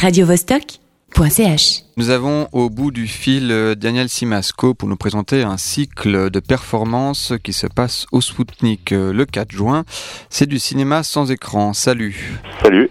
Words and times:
radiovostok.ch. 0.00 1.82
Nous 1.98 2.08
avons 2.08 2.48
au 2.52 2.70
bout 2.70 2.90
du 2.90 3.06
fil 3.06 3.52
euh, 3.52 3.74
Daniel 3.74 4.08
Simasco 4.08 4.72
pour 4.72 4.88
nous 4.88 4.96
présenter 4.96 5.42
un 5.42 5.58
cycle 5.58 6.30
de 6.30 6.40
performances 6.40 7.34
qui 7.44 7.52
se 7.52 7.66
passe 7.66 8.06
au 8.10 8.22
Spoutnik 8.22 8.92
euh, 8.92 9.12
le 9.12 9.26
4 9.26 9.52
juin. 9.52 9.84
C'est 10.30 10.48
du 10.48 10.58
cinéma 10.58 11.02
sans 11.02 11.30
écran. 11.30 11.74
Salut. 11.74 12.40
Salut. 12.62 12.88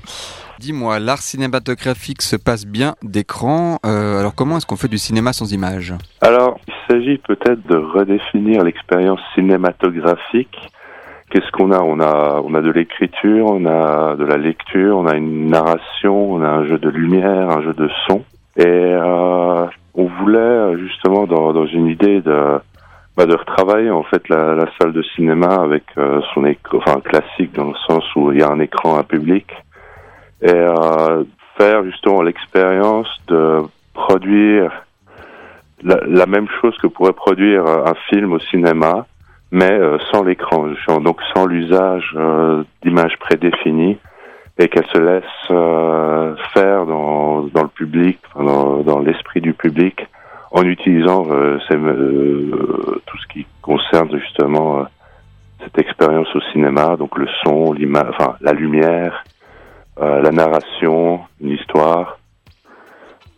Dis-moi, 0.59 0.99
l'art 0.99 1.23
cinématographique 1.23 2.21
se 2.21 2.35
passe 2.35 2.67
bien 2.67 2.95
d'écran. 3.01 3.79
Euh, 3.85 4.19
alors 4.19 4.35
comment 4.35 4.57
est-ce 4.57 4.67
qu'on 4.67 4.75
fait 4.75 4.87
du 4.87 4.99
cinéma 4.99 5.33
sans 5.33 5.51
image 5.51 5.95
Alors, 6.21 6.59
il 6.67 6.73
s'agit 6.87 7.17
peut-être 7.17 7.65
de 7.67 7.77
redéfinir 7.77 8.63
l'expérience 8.63 9.21
cinématographique. 9.33 10.55
Qu'est-ce 11.29 11.51
qu'on 11.51 11.71
a? 11.71 11.79
On 11.79 11.99
a 11.99 12.41
on 12.43 12.55
a 12.55 12.61
de 12.61 12.71
l'écriture, 12.71 13.45
on 13.51 13.65
a 13.65 14.15
de 14.15 14.25
la 14.25 14.37
lecture, 14.37 14.97
on 14.97 15.05
a 15.05 15.15
une 15.15 15.49
narration, 15.49 16.33
on 16.33 16.41
a 16.41 16.47
un 16.47 16.65
jeu 16.65 16.79
de 16.79 16.89
lumière, 16.89 17.51
un 17.51 17.61
jeu 17.61 17.73
de 17.73 17.87
son. 18.07 18.23
Et 18.57 18.65
euh, 18.65 19.65
on 19.93 20.05
voulait 20.05 20.77
justement 20.79 21.27
dans, 21.27 21.65
une 21.67 21.87
idée 21.87 22.21
de 22.21 22.59
bah, 23.15 23.25
de 23.27 23.35
retravailler 23.35 23.91
en 23.91 24.03
fait 24.03 24.27
la, 24.29 24.65
salle 24.79 24.91
de 24.93 25.03
cinéma 25.15 25.61
avec 25.61 25.83
euh, 25.97 26.21
son 26.33 26.45
écran, 26.45 26.79
enfin 26.79 26.99
classique 27.01 27.53
dans 27.53 27.65
le 27.65 27.75
sens 27.87 28.03
où 28.15 28.31
il 28.31 28.39
y 28.39 28.41
a 28.41 28.49
un 28.49 28.59
écran, 28.59 28.97
un 28.97 29.03
public. 29.03 29.45
Et 30.41 30.49
euh, 30.49 31.23
faire 31.57 31.83
justement 31.83 32.23
l'expérience 32.23 33.07
de 33.27 33.59
produire 33.93 34.71
la, 35.83 35.99
la, 36.07 36.25
même 36.25 36.47
chose 36.59 36.75
que 36.81 36.87
pourrait 36.87 37.13
produire 37.13 37.65
un 37.65 37.93
film 38.09 38.33
au 38.33 38.39
cinéma, 38.39 39.05
mais 39.51 39.71
euh, 39.71 39.97
sans 40.11 40.23
l'écran, 40.23 40.67
donc 41.01 41.19
sans 41.33 41.45
l'usage 41.45 42.13
euh, 42.15 42.63
d'images 42.83 43.17
prédéfinies 43.19 43.97
et 44.57 44.67
qu'elle 44.67 44.85
se 44.87 44.99
laisse 44.99 45.23
euh, 45.51 46.35
faire 46.53 46.85
dans, 46.85 47.43
dans 47.43 47.63
le 47.63 47.69
public, 47.69 48.19
dans, 48.35 48.77
dans 48.81 48.99
l'esprit 48.99 49.41
du 49.41 49.53
public, 49.53 50.05
en 50.51 50.63
utilisant 50.63 51.25
euh, 51.31 51.57
ces, 51.67 51.75
tout 51.75 53.17
ce 53.17 53.27
qui 53.33 53.45
concerne 53.61 54.09
justement 54.19 54.85
cette 55.63 55.77
expérience 55.77 56.27
au 56.35 56.41
cinéma, 56.51 56.95
donc 56.97 57.17
le 57.17 57.27
son, 57.43 57.73
l'image, 57.73 58.07
enfin 58.09 58.35
la 58.41 58.53
lumière, 58.53 59.23
euh, 60.01 60.21
la 60.21 60.31
narration, 60.31 61.21
une 61.41 61.51
histoire. 61.51 62.19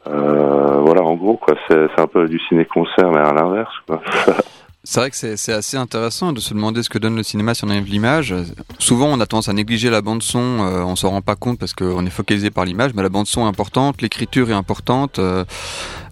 Euh, 0.07 0.81
voilà, 0.85 1.01
en 1.01 1.15
gros, 1.15 1.37
quoi, 1.37 1.55
c'est 1.67 1.99
un 1.99 2.07
peu 2.07 2.27
du 2.27 2.39
ciné-concert, 2.47 3.09
mais 3.11 3.19
à 3.19 3.33
l'inverse, 3.33 3.73
quoi. 3.87 4.01
C'est 4.83 4.99
vrai 4.99 5.11
que 5.11 5.15
c'est 5.15 5.53
assez 5.53 5.77
intéressant 5.77 6.33
de 6.33 6.39
se 6.39 6.55
demander 6.55 6.81
ce 6.81 6.89
que 6.89 6.97
donne 6.97 7.15
le 7.15 7.21
cinéma 7.21 7.53
si 7.53 7.63
on 7.63 7.67
enlève 7.67 7.85
l'image. 7.85 8.33
Souvent, 8.79 9.09
on 9.09 9.19
a 9.19 9.27
tendance 9.27 9.47
à 9.47 9.53
négliger 9.53 9.91
la 9.91 10.01
bande 10.01 10.23
son, 10.23 10.39
euh, 10.39 10.81
on 10.83 10.95
s'en 10.95 11.11
rend 11.11 11.21
pas 11.21 11.35
compte 11.35 11.59
parce 11.59 11.75
qu'on 11.75 12.03
est 12.03 12.09
focalisé 12.09 12.49
par 12.49 12.65
l'image, 12.65 12.95
mais 12.95 13.03
la 13.03 13.09
bande 13.09 13.27
son 13.27 13.45
est 13.45 13.47
importante, 13.47 14.01
l'écriture 14.01 14.49
est 14.49 14.55
importante, 14.55 15.19
euh, 15.19 15.45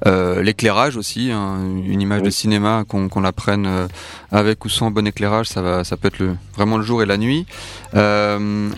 euh, 0.06 0.44
l'éclairage 0.44 0.98
aussi. 0.98 1.32
Hein, 1.32 1.58
une 1.84 2.00
image 2.00 2.22
de 2.22 2.30
cinéma, 2.30 2.84
qu'on 2.88 3.10
qu'on 3.10 3.22
la 3.22 3.32
prenne 3.32 3.66
euh, 3.66 3.88
avec 4.32 4.64
ou 4.66 4.70
sans 4.70 4.92
bon 4.92 5.08
éclairage, 5.08 5.48
ça 5.48 5.64
va, 5.64 5.84
ça 5.84 5.98
peut 5.98 6.10
être 6.10 6.20
le, 6.20 6.36
vraiment 6.56 6.78
le 6.78 6.84
jour 6.84 7.02
et 7.02 7.08
la 7.08 7.18
nuit. 7.18 7.48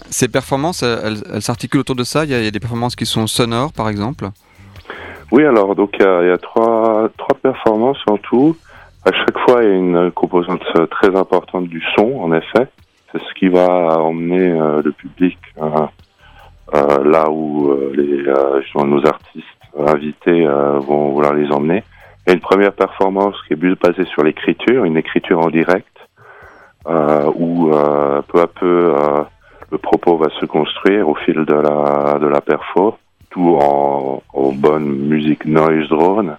Ces 0.10 0.28
performances, 0.30 0.84
elles, 0.84 1.42
s'articulent 1.42 1.82
autour 1.82 1.98
de 1.98 2.06
ça. 2.06 2.24
Il 2.24 2.32
y, 2.32 2.34
a, 2.34 2.40
il 2.40 2.46
y, 2.46 2.48
a, 2.48 2.52
des 2.52 2.62
performances 2.62 2.96
qui 2.96 3.06
sont 3.06 3.28
sonores, 3.28 3.74
par 3.74 3.90
exemple? 3.90 4.30
Oui, 5.34 5.44
alors 5.44 5.76
donc 5.76 5.92
il 6.00 6.02
y 6.02 6.28
y 6.28 6.32
a 6.32 6.38
trois, 6.38 7.10
trois 7.18 7.36
performances 7.36 8.02
en 8.08 8.16
tout. 8.16 8.56
À 9.04 9.12
chaque 9.12 9.38
fois, 9.40 9.64
il 9.64 9.70
y 9.70 9.72
a 9.72 9.76
une 9.76 10.12
composante 10.12 10.64
très 10.92 11.16
importante 11.16 11.68
du 11.68 11.82
son, 11.96 12.20
en 12.20 12.32
effet. 12.34 12.68
C'est 13.12 13.22
ce 13.22 13.34
qui 13.34 13.48
va 13.48 14.00
emmener 14.00 14.52
euh, 14.52 14.82
le 14.84 14.92
public 14.92 15.38
euh, 15.58 15.88
euh, 16.74 17.04
là 17.04 17.30
où 17.30 17.72
euh, 17.72 17.92
les, 17.96 18.28
euh, 18.28 18.86
nos 18.86 19.06
artistes 19.06 19.46
invités 19.78 20.46
vont 20.46 21.12
vouloir 21.12 21.34
les 21.34 21.52
emmener. 21.52 21.84
Il 22.26 22.30
y 22.30 22.32
a 22.32 22.34
une 22.36 22.42
première 22.42 22.74
performance 22.74 23.36
qui 23.48 23.54
est 23.54 23.56
basée 23.56 24.06
sur 24.06 24.24
l'écriture, 24.24 24.86
une 24.86 24.98
écriture 24.98 25.40
en 25.40 25.50
direct, 25.50 25.88
où 26.86 27.72
peu 27.72 28.42
à 28.42 28.48
peu 28.48 28.94
le 29.72 29.78
propos 29.78 30.18
va 30.18 30.30
se 30.40 30.46
construire 30.46 31.08
au 31.08 31.16
fil 31.16 31.46
de 31.46 31.54
la 31.54 32.20
de 32.20 32.28
la 32.28 32.42
perfo, 32.42 32.98
tout 33.30 33.58
en 33.58 34.22
bonne 34.54 34.86
musique 34.86 35.46
noise 35.46 35.88
drone. 35.88 36.38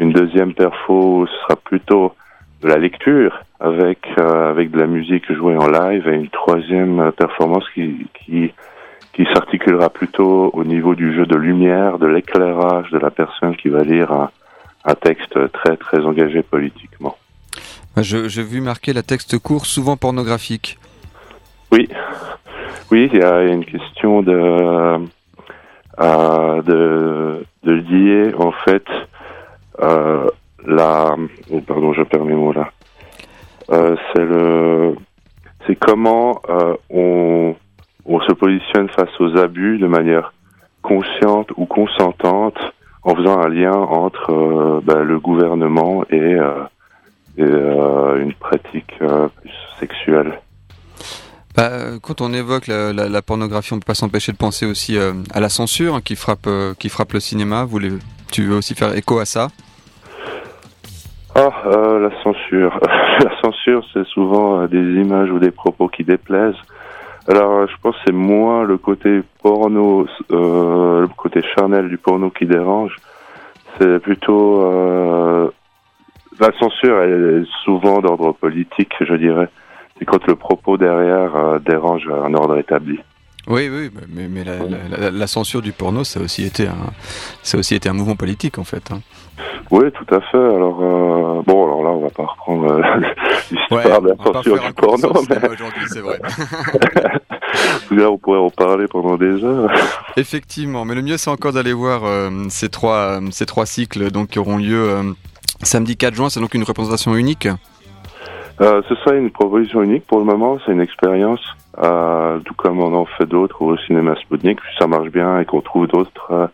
Une 0.00 0.12
deuxième 0.12 0.54
perfo 0.54 1.26
sera 1.26 1.56
plutôt 1.56 2.14
de 2.62 2.68
la 2.68 2.76
lecture 2.76 3.38
avec 3.60 3.98
euh, 4.18 4.50
avec 4.50 4.70
de 4.70 4.78
la 4.78 4.86
musique 4.86 5.30
jouée 5.30 5.56
en 5.56 5.68
live 5.68 6.08
et 6.08 6.14
une 6.14 6.30
troisième 6.30 7.12
performance 7.12 7.64
qui 7.74 8.06
qui 8.14 8.52
qui 9.12 9.24
s'articulera 9.34 9.90
plutôt 9.90 10.50
au 10.54 10.64
niveau 10.64 10.94
du 10.94 11.14
jeu 11.14 11.26
de 11.26 11.36
lumière, 11.36 11.98
de 11.98 12.06
l'éclairage 12.06 12.90
de 12.90 12.98
la 12.98 13.10
personne 13.10 13.54
qui 13.56 13.68
va 13.68 13.82
lire 13.82 14.10
un, 14.10 14.30
un 14.86 14.94
texte 14.94 15.38
très 15.52 15.76
très 15.76 16.00
engagé 16.00 16.42
politiquement. 16.42 17.16
Je 17.98 18.28
j'ai 18.28 18.42
vu 18.42 18.62
marquer 18.62 18.94
la 18.94 19.02
texte 19.02 19.38
court, 19.38 19.66
souvent 19.66 19.98
pornographique. 19.98 20.78
Oui, 21.72 21.90
oui, 22.90 23.10
il 23.12 23.18
y 23.18 23.22
a 23.22 23.42
une 23.42 23.66
question 23.66 24.22
de 24.22 24.32
euh, 26.00 26.62
de 26.62 27.44
de 27.64 27.72
lier 27.72 28.34
en 28.38 28.52
fait 28.52 28.86
euh, 28.88 28.99
la, 29.78 31.14
oh, 31.50 31.60
pardon, 31.60 31.92
je 31.92 32.02
perds 32.02 32.24
mes 32.24 32.34
mots 32.34 32.52
là. 32.52 32.70
Euh, 33.70 33.96
c'est 34.12 34.24
le, 34.24 34.96
c'est 35.66 35.76
comment 35.76 36.40
euh, 36.48 36.74
on, 36.90 37.54
on 38.04 38.20
se 38.20 38.32
positionne 38.32 38.88
face 38.88 39.20
aux 39.20 39.36
abus 39.36 39.78
de 39.78 39.86
manière 39.86 40.32
consciente 40.82 41.50
ou 41.56 41.66
consentante, 41.66 42.58
en 43.02 43.14
faisant 43.14 43.40
un 43.40 43.48
lien 43.48 43.74
entre 43.74 44.32
euh, 44.32 44.80
ben, 44.82 45.02
le 45.02 45.20
gouvernement 45.20 46.04
et, 46.10 46.36
euh, 47.38 48.18
une 48.18 48.34
pratique 48.34 48.92
sexuelle. 49.78 50.40
Bah, 51.56 51.98
quand 52.02 52.20
on 52.20 52.32
évoque 52.34 52.66
la, 52.66 52.92
la, 52.92 53.22
pornographie, 53.22 53.72
on 53.72 53.78
peut 53.78 53.86
pas 53.86 53.94
s'empêcher 53.94 54.32
de 54.32 54.36
penser 54.36 54.66
aussi 54.66 54.98
à 54.98 55.40
la 55.40 55.48
censure 55.48 55.94
hein, 55.94 56.00
qui 56.02 56.16
frappe, 56.16 56.48
qui 56.78 56.90
frappe 56.90 57.12
le 57.14 57.20
cinéma. 57.20 57.64
Vous 57.64 57.70
voulez, 57.70 57.92
tu 58.30 58.44
veux 58.44 58.56
aussi 58.56 58.74
faire 58.74 58.96
écho 58.96 59.18
à 59.18 59.24
ça 59.24 59.48
ah, 61.36 61.48
euh, 61.66 62.00
la 62.00 62.22
censure. 62.24 62.80
la 63.24 63.40
censure, 63.40 63.84
c'est 63.92 64.04
souvent 64.06 64.62
euh, 64.62 64.66
des 64.66 64.82
images 65.00 65.30
ou 65.30 65.38
des 65.38 65.52
propos 65.52 65.86
qui 65.86 66.02
déplaisent. 66.02 66.60
Alors, 67.28 67.68
je 67.68 67.74
pense 67.82 67.94
que 67.96 68.00
c'est 68.06 68.12
moins 68.12 68.64
le 68.64 68.78
côté 68.78 69.20
porno, 69.42 70.06
euh, 70.32 71.02
le 71.02 71.08
côté 71.16 71.42
charnel 71.54 71.88
du 71.88 71.98
porno 71.98 72.30
qui 72.30 72.46
dérange. 72.46 72.96
C'est 73.78 74.00
plutôt 74.00 74.62
euh, 74.62 75.50
la 76.40 76.50
censure. 76.58 77.00
Elle 77.02 77.42
est 77.42 77.64
souvent 77.64 78.00
d'ordre 78.00 78.32
politique, 78.32 78.92
je 79.00 79.14
dirais. 79.14 79.48
C'est 79.98 80.06
quand 80.06 80.26
le 80.26 80.34
propos 80.34 80.76
derrière 80.76 81.36
euh, 81.36 81.58
dérange 81.58 82.08
un 82.08 82.34
ordre 82.34 82.58
établi. 82.58 82.98
Oui, 83.46 83.68
oui, 83.68 83.90
mais, 84.08 84.28
mais 84.28 84.44
la, 84.44 84.58
la, 84.98 85.10
la, 85.10 85.26
censure 85.26 85.62
du 85.62 85.72
porno, 85.72 86.04
ça 86.04 86.20
a 86.20 86.22
aussi 86.22 86.44
été 86.44 86.66
un, 86.68 86.76
ça 87.42 87.56
a 87.56 87.60
aussi 87.60 87.74
été 87.74 87.88
un 87.88 87.94
mouvement 87.94 88.16
politique 88.16 88.58
en 88.58 88.64
fait. 88.64 88.90
Hein. 88.92 89.00
Oui, 89.70 89.84
tout 89.92 90.14
à 90.14 90.20
fait. 90.20 90.36
Alors 90.36 90.78
euh, 90.82 91.42
bon, 91.46 91.64
alors 91.64 91.82
là, 91.82 91.90
on 91.90 92.00
va 92.02 92.10
pas 92.10 92.26
reprendre 92.26 92.72
euh, 92.72 92.82
l'histoire 93.50 93.86
ouais, 93.86 94.00
de 94.00 94.08
la 94.08 94.32
censure 94.32 94.60
du 94.60 94.72
porno, 94.74 95.12
mais 95.30 95.48
aujourd'hui, 95.48 95.84
c'est 95.86 96.00
vrai. 96.00 96.20
là, 97.90 98.10
on 98.10 98.18
pourrait 98.18 98.38
en 98.38 98.50
parler 98.50 98.86
pendant 98.88 99.16
des 99.16 99.42
heures. 99.42 99.70
Effectivement, 100.16 100.84
mais 100.84 100.94
le 100.94 101.02
mieux, 101.02 101.16
c'est 101.16 101.30
encore 101.30 101.52
d'aller 101.52 101.72
voir 101.72 102.04
euh, 102.04 102.30
ces 102.50 102.68
trois, 102.68 103.20
ces 103.30 103.46
trois 103.46 103.64
cycles, 103.64 104.10
donc 104.10 104.28
qui 104.28 104.38
auront 104.38 104.58
lieu 104.58 105.14
samedi 105.62 105.96
4 105.96 106.14
juin. 106.14 106.30
C'est 106.30 106.40
donc 106.40 106.54
une 106.54 106.64
représentation 106.64 107.14
unique? 107.14 107.48
Euh, 108.60 108.82
ce 108.88 108.94
serait 108.96 109.18
une 109.18 109.30
proposition 109.30 109.82
unique 109.82 110.06
pour 110.06 110.18
le 110.18 110.24
moment. 110.24 110.58
C'est 110.64 110.72
une 110.72 110.82
expérience, 110.82 111.40
tout 111.76 112.54
comme 112.54 112.80
on 112.80 112.94
en 112.94 113.06
fait 113.06 113.26
d'autres 113.26 113.62
au 113.62 113.76
cinéma 113.78 114.14
Sputnik. 114.16 114.58
Si 114.60 114.78
ça 114.78 114.86
marche 114.86 115.10
bien 115.10 115.40
et 115.40 115.44
qu'on 115.44 115.60
trouve 115.60 115.86
d'autres 115.86 116.30
euh, 116.30 116.46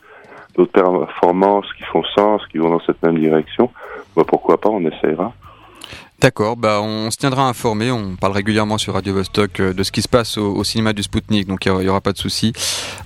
d'autres 0.56 0.72
performances 0.72 1.66
qui 1.76 1.82
font 1.84 2.02
sens, 2.14 2.42
qui 2.50 2.58
vont 2.58 2.70
dans 2.70 2.80
cette 2.80 3.02
même 3.02 3.18
direction, 3.18 3.70
bah, 4.16 4.24
pourquoi 4.26 4.58
pas, 4.58 4.70
on 4.70 4.80
essayera. 4.80 5.32
D'accord, 6.18 6.56
bah 6.56 6.80
on 6.82 7.10
se 7.10 7.18
tiendra 7.18 7.46
informé, 7.46 7.90
on 7.90 8.16
parle 8.16 8.32
régulièrement 8.32 8.78
sur 8.78 8.94
Radio 8.94 9.12
Vostok 9.12 9.60
de 9.60 9.82
ce 9.82 9.92
qui 9.92 10.00
se 10.00 10.08
passe 10.08 10.38
au, 10.38 10.54
au 10.54 10.64
cinéma 10.64 10.94
du 10.94 11.02
Spoutnik, 11.02 11.46
donc 11.46 11.66
il 11.66 11.72
n'y 11.72 11.88
aura 11.88 12.00
pas 12.00 12.12
de 12.12 12.18
souci. 12.18 12.54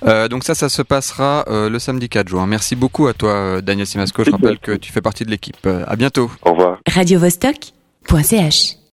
Euh, 0.05 0.29
donc 0.29 0.45
ça, 0.45 0.55
ça 0.55 0.69
se 0.69 0.81
passera 0.81 1.43
euh, 1.49 1.69
le 1.69 1.77
samedi 1.77 2.07
4 2.07 2.29
juin. 2.29 2.47
Merci 2.47 2.77
beaucoup 2.77 3.07
à 3.07 3.13
toi, 3.13 3.61
Daniel 3.61 3.85
Simasco. 3.85 4.23
Je 4.23 4.31
rappelle 4.31 4.59
que 4.59 4.71
tu 4.71 4.93
fais 4.93 5.01
partie 5.01 5.25
de 5.25 5.29
l'équipe. 5.29 5.67
à 5.67 5.95
bientôt. 5.97 6.31
Au 6.45 6.51
revoir. 6.51 6.77
Radio 6.87 7.19
Vostok.ch 7.19 8.80